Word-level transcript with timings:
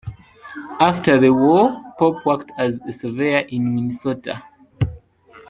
After 0.79 1.19
the 1.19 1.31
war 1.31 1.79
Pope 1.99 2.25
worked 2.25 2.49
as 2.57 2.81
a 2.87 2.91
surveyor 2.91 3.45
in 3.49 3.75
Minnesota. 3.75 4.41